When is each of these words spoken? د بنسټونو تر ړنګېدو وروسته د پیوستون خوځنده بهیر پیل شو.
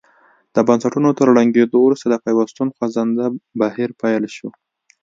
د 0.55 0.57
بنسټونو 0.67 1.09
تر 1.19 1.27
ړنګېدو 1.35 1.77
وروسته 1.81 2.07
د 2.09 2.15
پیوستون 2.25 2.67
خوځنده 2.75 3.25
بهیر 3.61 3.89
پیل 4.01 4.23
شو. 4.35 4.49